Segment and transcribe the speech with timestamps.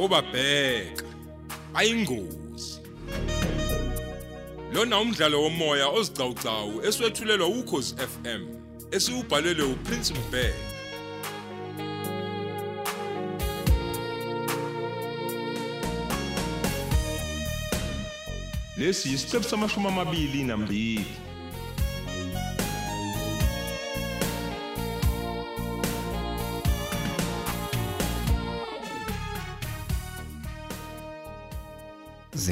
[0.00, 1.04] obabheka.
[1.74, 2.80] Ayingozi.
[4.72, 8.42] Lona umdlalo womoya ozicawucawu eswetshulelwa ukhozi FM
[8.96, 10.70] esiubhalelwe uPrince Mbeki
[18.78, 21.06] lesi yisiqephu samashumi amabili nambili.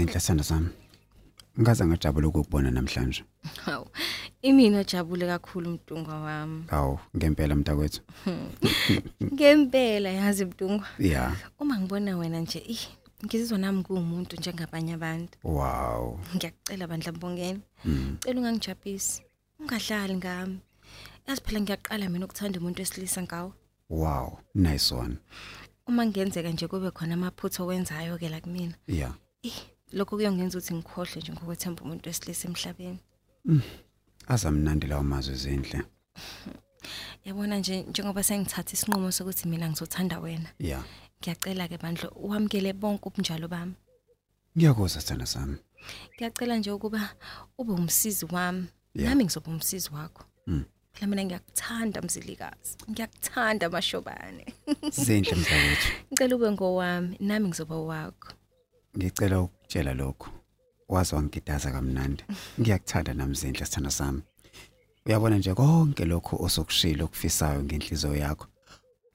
[0.09, 0.69] Zinhle sithando sami.
[1.61, 3.25] Ngaze ngajabula ukukubona namhlanje.
[3.65, 3.87] Hawu.
[4.43, 6.65] Imina jabule kakhulu mdungwa wami.
[6.69, 8.01] Awu, ngempela mntakwethu.
[9.23, 10.87] Ngempela yazi mdungwa.
[10.99, 11.37] Yeah.
[11.59, 12.89] Uma ngibona wena nje, ih,
[13.25, 15.39] ngizizwa nami kuumuntu njengabanye abantu.
[15.45, 16.21] Wow.
[16.37, 17.61] Ngiyakucela bandla mbongeni.
[17.85, 18.17] Mm.
[18.21, 19.23] Cela ungangijabulisi.
[19.61, 20.59] Ungadlali ngami.
[21.27, 23.53] Yazi phela ngiyaqala mina ukuthanda umuntu wesilisa ngawo.
[23.91, 25.17] Wow, nice one.
[25.87, 28.75] Uma ngenzeka nje kube khona amaphutho wenzayo ke la kumina.
[28.87, 29.15] Yeah.
[29.43, 29.55] Ih,
[29.93, 33.01] lokho kuyongenza ukuthi ngikhohle nje ngokwethemba umuntu wesilisa emhlabeni.
[34.29, 35.83] Azamnandi lawo mazwi zinhle.
[37.25, 40.51] Yabona nje njengoba sengithatha isinqumo sokuthi mina ngizothanda wena.
[40.59, 40.85] Yeah.
[41.21, 43.75] Ngiyacela ke bandlo uhamkele bonke ubunjalo bami.
[44.57, 45.57] Ngiyakuzwa sithando sami.
[46.15, 47.15] Ngiyacela nje ukuba
[47.59, 48.67] ube umsizi wami.
[48.95, 49.11] Yeah.
[49.11, 50.25] Nami ngizoba umsizi wakho.
[50.47, 50.65] Mm.
[50.93, 52.77] Phela mina ngiyakuthanda mzilikazi.
[52.91, 54.47] Ngiyakuthanda mashobane.
[54.91, 55.89] Zinhle mntakwethu.
[56.13, 58.38] Ngicela ube ngowami, nami ngizoba wakho.
[58.99, 60.31] Ngicela ukutshela lokho.
[60.89, 62.25] Wazi wangigidaza kamnandi.
[62.61, 64.23] Ngiyakuthanda nami zinhle sithando sami.
[65.07, 68.47] Uyabona nje konke lokho osokushilo okufisayo ngenhliziyo yakho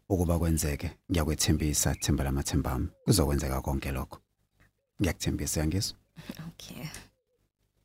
[0.09, 4.17] ukuba kwenzeke ngiyakwethembisa themba lamathembami kuzokwenzeka konke lokho
[5.01, 5.97] ngiyakuthembisa yangizwa
[6.47, 6.85] Okay.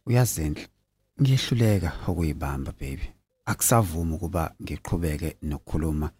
[0.07, 0.69] uyazinhle
[1.21, 3.07] ngiyehluleka ukuyibamba baby
[3.51, 6.11] akusavumi ukuba ngiqhubeke nokukhuluma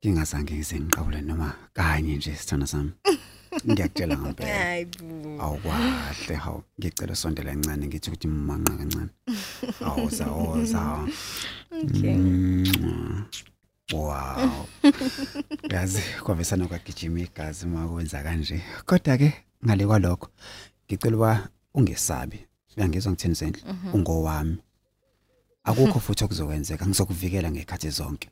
[0.00, 2.92] ngingazange ngize ngiqawule noma kanye nje sithanda sami
[3.64, 5.42] ngiyakutshela ngempela Hayibo.
[5.42, 6.62] awukwahle hawu.
[6.78, 9.10] Ngicela usondela kancane ngithi ukuthi manqa kancane.
[9.84, 11.08] Awuza awuza.
[11.84, 12.16] Okay.
[13.92, 14.66] wow.
[15.70, 18.62] Yazi kwavesana kwagijima igazi uma kwenza kanje.
[18.86, 19.32] Kodwa ke
[19.64, 20.28] ngale kwalokho
[20.86, 22.38] ngicela uba ungesabi.
[22.76, 23.62] Uyangizwa ngithini zenhle
[23.92, 24.56] ungowami.
[25.64, 26.86] Akukho futhi okuzokwenzeka.
[26.86, 28.28] Ngizokuvikela ngekhathi zonke.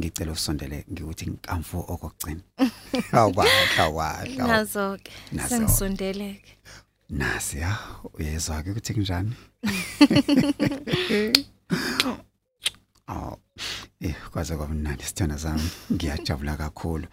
[0.00, 2.42] Ngicela usondele ngikuthi nkamfu okugcina
[3.12, 5.12] awukwahle awukwahle Nazo ke.
[5.32, 5.48] Nazo.
[5.48, 6.52] Sengisondeleke.
[7.10, 7.78] nasi ya
[8.14, 9.32] uyezwa ke ukuthi kunjani
[13.08, 13.38] Oh
[14.00, 17.06] eh kwaze kwamnandi sithanda sami ngiyajabula kakhulu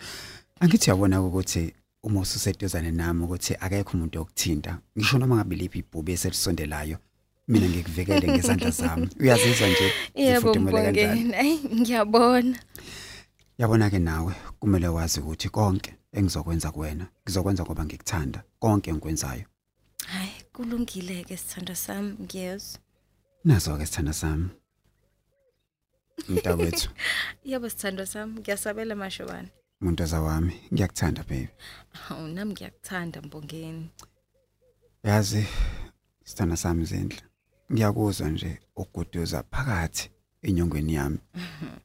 [0.59, 1.73] angithi yabona ukuthi
[2.03, 6.97] uma ususeduzane nami ukuthi akekho umuntu okuthinta ngisho noma ngabe liphi ibhube eselisondelayo
[7.47, 11.35] mina ngikuvikele ngezandla zami uyazizwa nje Yebo zifudumele kanjani mbongeni.
[11.35, 12.59] Ay ngiyabona.
[13.57, 19.45] yabona ke nawe kumele wazi ukuthi konke engizokwenza kuwena ngizokwenza ngoba ngikuthanda konke engikwenzayo
[20.07, 22.79] Hayi kulungile ke sithando sami ngiyezwa.
[23.43, 24.49] nazo ke sithanda sami
[26.29, 26.89] mntakwethu
[27.49, 29.49] Yebo sithando sami ngiyasabela mashobane.
[29.81, 31.49] muntoza wami ngiyakuthanda baby
[31.89, 33.89] Hawu nami ngiyakuthanda mbongeni.
[35.03, 35.47] yazi
[36.23, 37.21] sithanda sami zindle
[37.73, 40.09] ngiyakuzwa nje ukuguduza phakathi
[40.41, 41.17] enyongweni yami.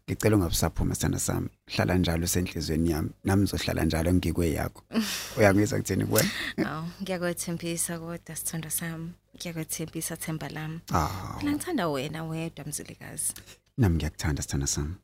[0.07, 1.49] Ngicela ungabusaphuma sithanda sami.
[1.67, 3.11] Hlala njalo senhlizweni yami.
[3.25, 4.83] Nami ngizohlala njalo ngikwe yakho.
[5.39, 6.31] Uyangizwa kuthini kuwena
[6.67, 9.11] Awu ngiyakwethembisa kodwa sithando sami.
[9.37, 10.81] Ngiyakwethembisa themba lami.
[10.93, 13.33] ah Phela ngithanda wena wedwa mzilikazi.
[13.79, 14.95] nami ngiyakuthanda sithanda sami.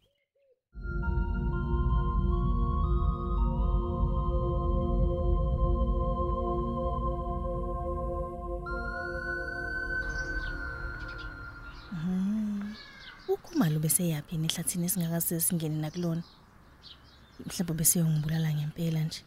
[13.44, 16.22] Ukhumalo bese yaphini ehlathini esingakaze singene nakulona.
[17.47, 19.21] Mhlawumbe bese yongibulala ngempela nje.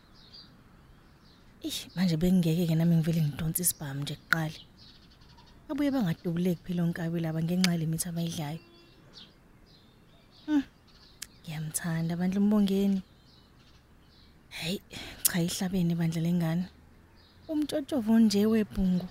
[1.67, 4.59] Ish manje bengeke ke nami ngivele ngidonsa isibhamu nje kuqala.
[5.69, 8.59] Abuye bangadubuleki phela onkabi laba ngenxa yemithi abayidlayo.
[10.45, 10.63] Hmm.
[11.41, 12.99] Ngiyamthanda bandla umbongeni.
[14.49, 14.77] Hey,
[15.23, 16.65] cha ihlabene bandla lengane.
[17.47, 19.07] Umtshotshovo nje webhungu.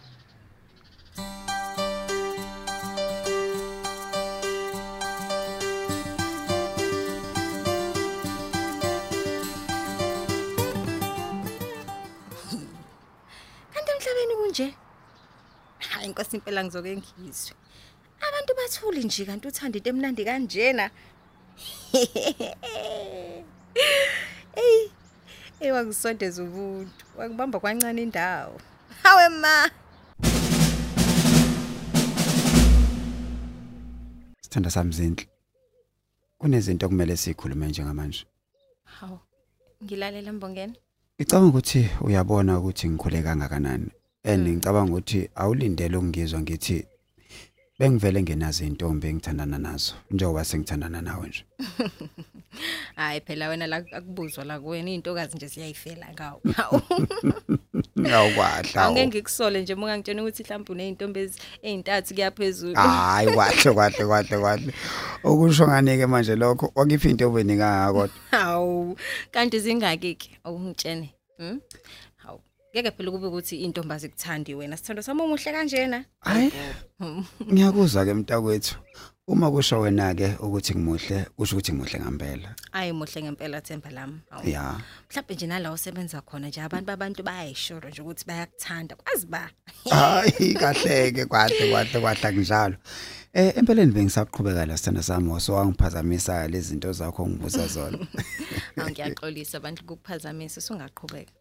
[16.10, 17.54] Inkosi impela ngizoke ngizwe.
[18.20, 20.90] Abantu bathuli nje kanti uthanda into emnandi kanjena.
[24.56, 24.90] Ey,
[25.60, 27.04] ey wangisondeza ubuntu.
[27.16, 28.60] Wakubamba kwancane indawo.
[29.02, 29.70] Hawe ma.
[34.50, 35.26] sithanda sami zindle
[36.38, 38.26] kunezinto okumele sikhulume njengamanje
[38.84, 39.18] Hawu.
[39.84, 40.76] Ngilalela mbongeni.
[41.16, 43.90] Ngicabanga ukuthi uyabona ukuthi ngikhule kangakanani.
[44.24, 46.86] And ngicabanga ukuthi awulindele ukungizwa ngithi
[47.78, 51.44] bengivele ngenazo intombi engithandana nazo njengoba sengithandana nawe nje.
[52.96, 56.42] Hayi phela wena la akubuzwa la kuwena intokazi nje siyayifela ngawo.
[58.00, 58.84] Ngawukwahla.
[58.84, 62.74] Angeke ngikusole nje uma ngitshena ukuthi mhlawumbe uneyintombi ezintathu kuyaphezulu.
[62.74, 64.74] Hayi kwahle kwahle kwahle kwahle.
[65.24, 68.10] Okusho nganike manje lokho wakiphi into obenika kodwa.
[68.30, 68.96] Hawu,
[69.30, 71.14] kanti zingaki ke awungitshene?
[71.38, 71.60] Hm?
[72.70, 72.82] Hawu.
[72.82, 74.76] Ngeke phela kube ukuthi intombazi kuthandi wena.
[74.76, 76.04] Sithando sami umuhle kanjena.
[76.20, 76.52] Hayi.
[77.52, 78.76] Ngiyakuzwa ke mntakwethu.
[79.26, 82.54] Uma kusho wena ke ukuthi ngimuhle, kusho ukuthi ngimuhle ngempela.
[82.72, 84.20] Ayi muhle ngempela Themba lami.
[84.30, 84.48] Hawu.
[84.48, 84.80] Ya.
[85.10, 88.96] Mhlawumbe nje nala usebenza khona nje abantu babantu bayayishoro nje ukuthi bayakuthanda.
[88.96, 89.50] Kwazi ba?
[89.90, 92.76] Hayi kahleke kwahle kwahle kwahle kunjalo.
[93.32, 97.98] Eh empeleni bengisaqhubeka la sithanda sami so wangiphazamisa lezi zinto zakho ngibuza zona.
[98.76, 101.39] Angiyaxolisa abantu ukukuphazamisa usungaqhubeka.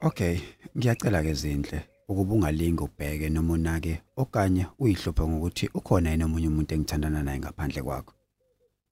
[0.00, 0.40] Okay,
[0.76, 6.74] ngiyacela ke zindle ukuba ungalingi ubheke noma unake okanye uyihluphe ngokuthi ukhona yena omunye umuntu
[6.74, 8.12] engithandana naye ngaphandle kwakho.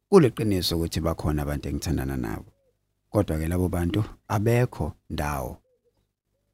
[0.09, 2.53] Kuleqiniso ukuthi bakhona abantu engithandana nabo.
[3.11, 5.59] Kodwa ke labo bantu abekho ndawo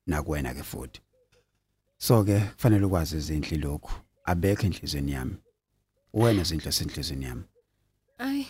[0.06, 1.00] nakuwena ke futhi.
[1.98, 3.92] So ke kufanele ukwazi izindli lokhu.
[4.24, 5.36] Abekho enhlizweni yami.
[6.14, 7.44] Wena izindlu esenhlizweni yami.
[8.18, 8.46] Ay,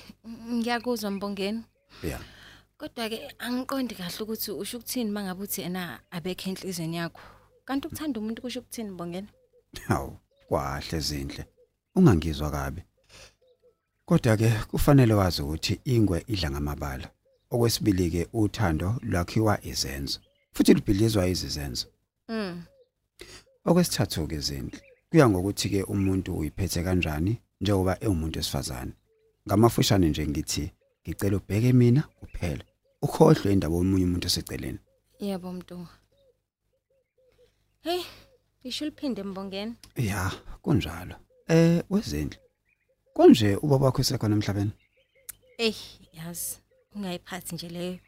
[0.52, 1.62] ngiyakuzwa mbongeni.
[2.02, 2.37] Yeah.
[2.78, 7.20] Kodwa ke angiqondi kahle ukuthi usho ukuthini mangabe uthi ena abekho enhlizweni yakho.
[7.66, 9.28] Kanti ukuthanda umuntu kusho ukuthini mbongeni?
[9.88, 10.16] Hawu,
[10.48, 11.44] kwahle zindle.
[11.96, 12.82] Ungangizwa kabi.
[14.06, 17.10] Kodwa ke kufanele wazi ukuthi ingwe idla ngamabala.
[17.50, 20.20] Okwesibili ke uthando lwakhiwa izenzo.
[20.52, 21.86] Futhi libhilizwa izizenzo.
[22.28, 22.62] Mm.
[23.64, 24.80] Okwesithathu ke zindle.
[25.10, 28.92] Kuya ngokuthi ke umuntu uyiphethe kanjani njengoba ewumuntu esifazane.
[29.48, 30.72] Ngamafushane nje ngithi
[31.02, 32.67] ngicela ubheke mina kuphela.
[33.02, 34.78] Ukhohlwe indaba yomunye umuntu oseceleni.
[35.20, 35.86] Yebo mntu.
[37.82, 38.02] Hey,
[38.62, 39.74] isho liphinde mbongeni.
[39.96, 41.14] Ya, kunjalo.
[41.48, 42.40] Eh, wezindle.
[43.14, 44.72] Konje ubaba wakho esekhona emhlabeni?
[45.58, 45.76] Eh,
[46.12, 46.58] yazi,
[46.94, 47.98] ungayiphathi nje leyo.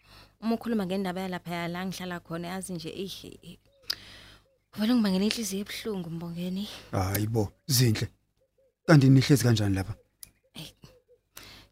[0.41, 3.59] Uma ukhuluma ngendaba yalapha yala ngihlala khona yazi nje eh.
[4.79, 6.69] Vele ngibangena inhliziyo ebhlungu mbongeni.
[6.93, 8.09] Hayibo, zindle.
[8.87, 9.95] Kanti nihlezi kanjani lapha?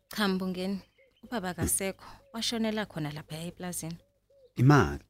[0.09, 0.81] Cha mbongeni.
[1.25, 2.05] Ubaba kasekho.
[2.39, 3.99] Washonela khona lapha eplazini.
[4.57, 5.03] Imali.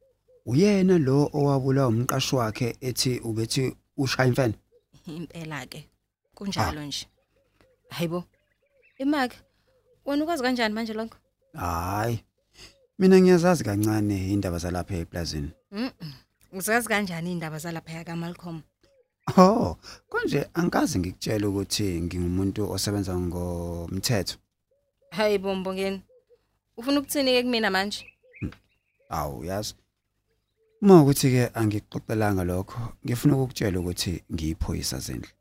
[0.45, 4.53] Uyena lo owabulawa umqashi wakhe ethi ubethi ushaya imfene.
[5.07, 5.85] Impela ke.
[6.35, 7.05] Kunjalo nje.
[7.89, 8.23] Hayibo.
[8.97, 9.37] Imake.
[10.05, 11.17] Wena ukwazi kanjani manje lokho?
[11.53, 12.23] Hayi.
[12.99, 15.51] Mina ngiyazazi kancane indaba zalapha eplazini.
[15.71, 16.11] Mhm.
[16.53, 18.61] Uzazi kanjani indaba zalapha ya kaMalcolm?
[19.37, 19.77] Oh,
[20.09, 24.37] konje angikazi ngikutshela ukuthi ngingumuntu osebenza ngomthetho.
[25.11, 26.01] Hayibo mbongeni.
[26.79, 27.99] Ufuna ukuthini ke kumina manje?
[29.17, 29.73] Awu, yazi.
[30.81, 35.31] Uma ukuthi ke angikuxoxelanga lokho, ngifuna ukukutshela ukuthi ngiyiphoyisa zendle.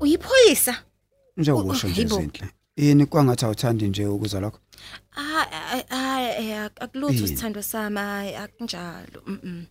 [0.00, 0.76] Uyiphoyisa?
[1.36, 2.16] Njengoba Oh, usho nje hayibo.
[2.16, 2.46] zendle.
[2.76, 4.58] Yini kwangathi awuthandi nje ukuza lokho?
[5.10, 5.51] Hayi
[5.88, 7.28] hayi akulutho Yini?
[7.28, 9.22] sithando sami hayi akunjalo.
[9.26, 9.64] Mhm.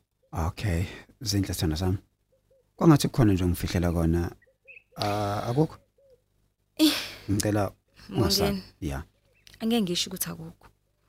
[0.48, 0.86] Okay,
[1.22, 1.98] zindle sithanda sami.
[2.76, 4.32] Kwangathi kukhona nje ngifihlela kona.
[4.98, 5.78] Ah, akukho.
[7.32, 7.72] Ngicela
[8.10, 8.50] ungasabi.
[8.52, 8.64] Mbongeni.
[8.82, 9.04] Ya,
[9.60, 10.68] Angeke ngisho ukuthi akukho.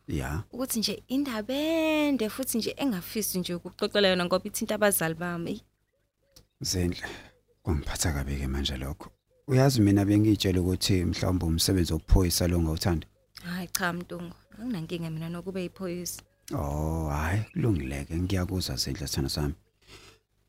[0.09, 0.43] ya.
[0.53, 5.63] Ukuthi nje indaba ende futhi nje engafisi nje ukuxoxela yona ngoba ithinta abazali bami.
[6.61, 7.07] Zindle.
[7.63, 9.11] Kwangiphatha kabi ke manje lokho.
[9.49, 13.07] Uyazi mina bengitshela ukuthi mhlawumbe umsebenzi wokuphoyisa lo ngawuthanda.
[13.45, 14.35] Hayi cha mntungu.
[14.59, 16.23] Anginankinga mina nokube iphoyisa.
[16.55, 19.55] Oh, hayi kulungileke ngiyakuzwa zindle sithanda sami.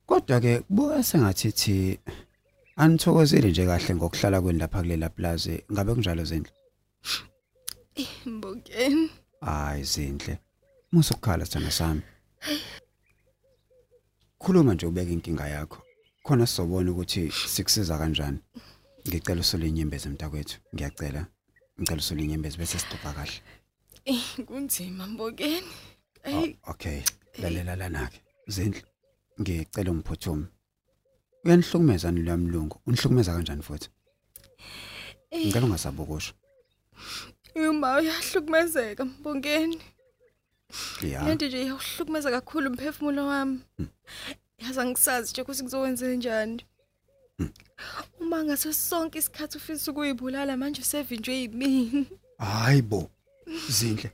[0.05, 1.99] Kodwa ke kubuka sengathi thi
[2.75, 5.51] anithokozile nje kahle ngokuhlala kweni lapha kulela plaza.
[5.71, 6.51] Ngabe kunjalo zindle?
[8.25, 9.09] Mbongeni.
[9.41, 10.39] Hayi zindle.
[10.91, 12.01] Musukhala sithanda sami.
[14.39, 15.81] Khuluma nje ubeke inkinga yakho.
[16.23, 18.39] Khona sizobona ukuthi sikusiza kanjani.
[19.07, 20.59] Ngicela usole inyembezi mntakwethu.
[20.75, 21.27] Ngiyacela.
[21.79, 23.41] Ngicela usole inyembezi bese sixoxa kahle.
[24.05, 25.67] Eh kunzima mbongeni.
[26.25, 27.01] Oh, okay.
[27.37, 28.21] Lalela lana ke.
[28.47, 28.83] Zindle.
[29.41, 30.45] Ngicela ungiphuthume.
[31.45, 32.81] Uyanihlukumeza ni lamlungu.
[32.85, 33.89] Unihlukumeza kanjani futhi?
[35.35, 36.33] Ngicela ungasabukusho.
[37.55, 39.81] Uma uyahlukumezeka mbongeni.
[41.01, 41.23] Ya.
[41.23, 43.59] Lento nje iyahlukumeza kakhulu umphefumulo wami.
[44.57, 46.65] Yazi angisazi nje ukuthi ngizokwenza njani.
[48.19, 52.07] Uma ngaso sonke isikhathi ufisa ukuyibulala manje usevinjwe yimini.
[52.37, 53.09] Hayibo.
[53.69, 54.11] Zindle.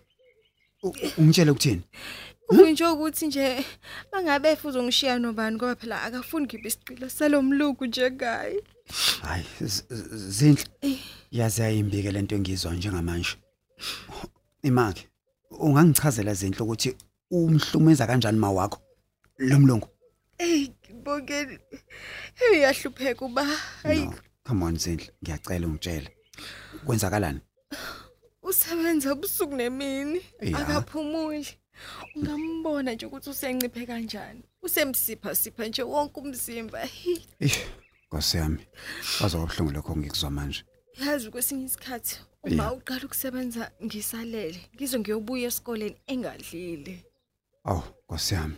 [0.83, 1.81] U- Ungitshela ukuthini?
[2.47, 3.65] Kubuye nje ukuthi nje
[4.11, 8.63] bangabe futhi ungishiya nobani ngoba phela akafuni ngibe isicilo salomluku nje gayi.
[9.21, 10.65] Hayi z- z- zindle.
[11.31, 13.37] Yazi ayimbike lento engizwa njengamanje.
[14.63, 15.07] Imake.
[15.51, 16.95] Ungangichazela zindle ukuthi
[17.31, 18.79] umhlumeza kanjani ma wakho
[19.37, 19.87] lomlungu?
[20.37, 21.59] Ey ngibongeni.
[22.35, 23.43] Hey yahlupheka uba.
[23.83, 24.09] Hayi
[24.43, 26.09] come on zindle, ngiyacela ungitshele.
[26.85, 27.39] Kwenzakalani?
[28.49, 30.21] Usebenza ubusuku nemini
[30.53, 31.47] akaphumuli.
[32.15, 34.43] Ungambona nje ukuthi usenciphe kanjani.
[34.61, 36.87] Usemsipha sipha nje wonke umzimba.
[38.07, 38.67] Nkosi yami.
[39.21, 40.63] Wazwa ubuhlungu lokho ngikuzwa manje.
[41.05, 47.05] Yazi kwesinye isikhathi uma uqala ukusebenza ngisalele ngizwe ngiyobuya esikoleni engadlile.
[47.63, 48.55] Aw, Nkosi yami.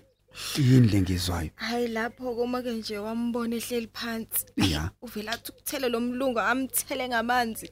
[0.57, 1.49] Yini lengizwayo?
[1.55, 4.45] Hayi lapho koma ke nje wambona ehleli phansi.
[4.57, 4.91] Ya.
[5.01, 7.71] Uvela athi ukuthele lo mlungu amthele ngamanzi.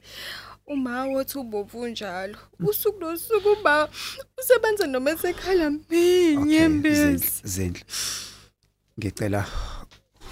[0.70, 2.38] Uma wothi ubovu njalo.
[2.60, 3.88] Usuku nosuku uba
[4.40, 7.26] usebenza noma esekhala minyembezi.
[7.44, 7.84] Zindle, Zindle.
[8.98, 9.46] Ngicela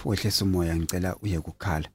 [0.04, 1.88] wehlisa umoya, ngicela uye kukhala.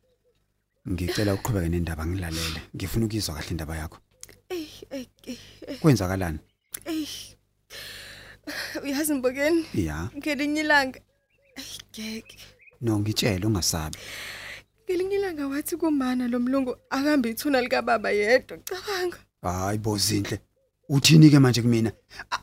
[0.89, 2.61] Ngicela uqhubeke nendaba ngilalele.
[2.75, 3.97] Ngifuna ukuzwa kahle indaba yakho.
[4.49, 5.37] Ey ey ey,
[5.79, 6.39] Kwenzakalani?
[6.85, 7.07] ey.
[8.83, 10.09] Uyazi mbokeni Ya.
[10.17, 10.99] ngelinye ilanga.
[11.55, 12.37] Ey ngeke.
[12.81, 13.97] No ngitshela ungasabi.
[14.93, 19.17] Ngelinye ilanga wathi kumana lo mlungu akambe ithuna lika baba yedwa cabanga.
[19.41, 20.39] Hayi bo Zindle.
[20.89, 21.91] Uthini ke manje kumina?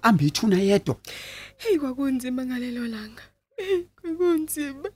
[0.02, 0.96] Ambe ithuna yedwa.
[1.58, 3.22] Hey kwakunzima ngalelo langa.
[4.02, 4.90] Kwakunzima.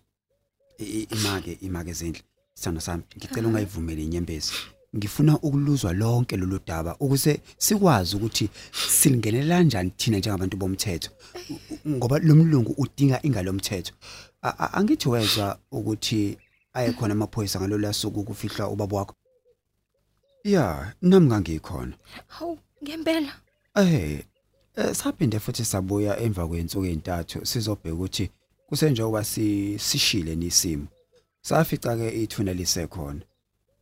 [1.11, 2.23] Imake, imake Zindle.
[2.55, 4.53] Sithando sami, ngicela ungayivumeli inyembezi.
[4.97, 8.49] Ngifuna ukuluzwa lonke lolu daba ukuze sikwazi ukuthi
[8.89, 11.11] silingenela kanjani thina njengabantu bomthetho.
[11.89, 13.93] Ngoba lo mlungu udinga ingalomthetho.
[14.43, 16.39] A- a- Angithi wezwa ukuthi
[16.75, 19.15] ayekhona amaphoyisa ngalolu suku kufihlwa ubaba wakho.
[20.45, 21.97] Ya, nami ngangikhona.
[22.27, 23.33] Hawu ngempela.
[23.77, 24.25] Eh,
[24.77, 28.31] eh, saphinde futhi sabuya emva kwensuku ezintathu sizobheka ukuthi
[28.69, 30.87] kusenjengoba si sishile nisimo.
[31.43, 33.21] Safica ke ithuna lisekhona.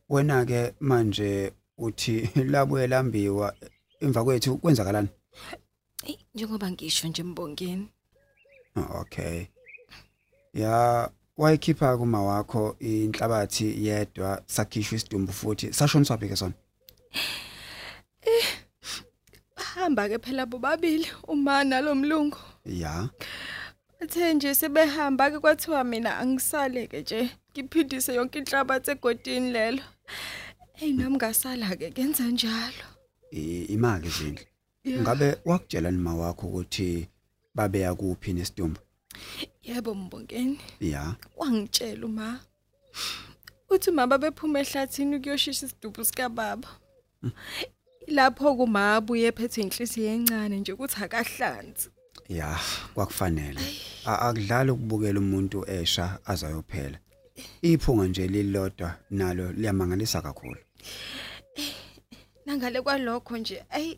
[0.09, 3.55] Wena ke manje uthi labuye lambiwa
[3.99, 5.09] emva kwethu kwenzakalani?
[6.03, 7.87] Ey njengoba ngisho nje mbongeni.
[8.75, 9.45] Oh, Okay.
[10.53, 16.53] Ya wayikhipha kuma wakho inhlabathi yedwa sakhishwa isidumbu futhi sashona swaphi ke sona?
[19.57, 22.37] Bahamba ke phela bobabili uma nalomlungu.
[22.65, 23.09] Ya.
[23.99, 29.81] Bathe nje sebehamba ke kwathiwa mina angisale ke nje ngiphindise yonke inhlabathi egodini lelo.
[30.73, 32.85] Hey nami ngasala ke kenza njalo.
[33.31, 34.47] i- imake zindle.
[34.87, 37.07] Ngabe wakutshela nima wakho ukuthi
[37.55, 38.79] babeya kuphi nesidumbu?
[39.63, 40.59] Yebo mbongeni.
[40.79, 41.15] Ya.
[41.37, 42.39] Wangitshela uma
[43.69, 46.67] uthi mama bephuma ehlathini ukuyoshisa isidubu sika baba.
[48.07, 51.89] Lapho kuma abuye ephethe inhliziyo encane nje ukuthi akahlanzi.
[52.29, 52.59] Ya,
[52.93, 53.59] kwakufanele.
[54.05, 56.99] A- Akudlala ukubukela umuntu esha azayophela.
[57.61, 60.59] Iphunga nje lilodwa nalo liyamangalisa kakhulu.
[62.45, 63.95] Nangale kwalokho nje ay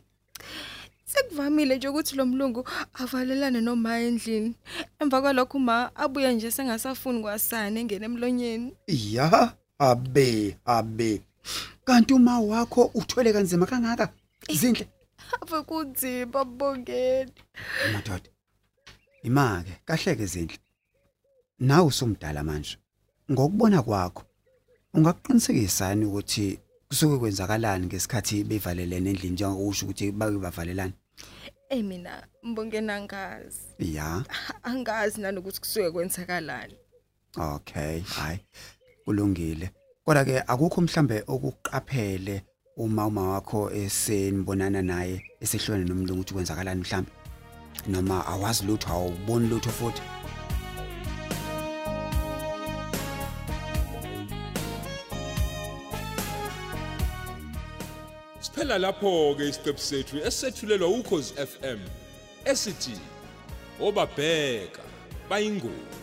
[1.16, 4.56] sekuvamile nje ukuthi lo mlungu avalelane noma endlini.
[5.00, 8.74] Emva kwalokho uma abuye nje sengasafuni kwasana engene emlonyeni.
[8.88, 11.22] Ya, abe, abe.
[11.86, 14.10] Kanti uma wakho uthwele kanzima kangaka?
[14.54, 14.88] Zindle
[15.42, 17.32] Ave kunzima mbongeni.
[17.94, 18.30] madoda.
[19.24, 20.58] Imake, kahle ke zindle.
[21.60, 22.78] Nawe usumdala manje.
[23.32, 24.24] Ngokubona kwakho,
[24.94, 30.94] ungakuqinisekisani ukuthi kusuke kwenzakalani ngesikhathi bevalelene endlini njengokusho ukuthi bake bavalelane?
[31.70, 33.60] Ey mina mbongeni angazi.
[33.80, 34.24] Ya.
[34.64, 36.76] Angazi nanokuthi kusuke kwenzakalani.
[37.38, 38.40] Okay, hayi.
[39.06, 39.72] Kulungile.
[40.06, 42.44] Kodwa ke akukho mhlambe okuqaphele
[42.78, 47.12] uma uma wakho esenibonana naye esehlone nomlungu ukuthi kwenzakalani mhlambe
[47.88, 50.02] noma awazi lutho awuboni lutho futhi
[58.66, 61.80] Siphela lapho ke isiqephu sethu esethulelwa ukhozi FM
[62.46, 62.98] esithi
[63.80, 64.82] obabheka
[65.30, 65.95] bayingozi.